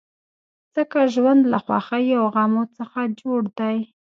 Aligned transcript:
ځکه 0.75 0.99
ژوند 1.13 1.41
له 1.51 1.57
خوښیو 1.65 2.19
او 2.21 2.27
غمو 2.33 2.63
څخه 2.77 2.99
جوړ 3.21 3.41
دی. 3.59 3.77